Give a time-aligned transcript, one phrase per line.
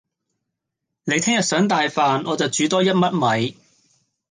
[1.03, 3.55] 你聽日想帶飯我就煮多一嘜米